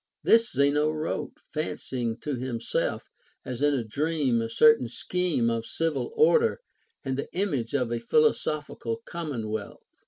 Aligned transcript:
This 0.23 0.51
Zeno 0.51 0.91
Avrote, 0.91 1.37
fancying 1.53 2.17
to 2.21 2.33
him 2.33 2.59
self, 2.59 3.05
as 3.45 3.61
in 3.61 3.75
a' 3.75 3.83
dream, 3.83 4.41
a 4.41 4.49
certain 4.49 4.87
scheme 4.87 5.47
of 5.51 5.67
civil 5.67 6.11
order, 6.15 6.59
and 7.05 7.17
the 7.17 7.31
image 7.35 7.75
of 7.75 7.91
a 7.91 7.99
philosophical 7.99 9.03
commonwealth. 9.05 9.83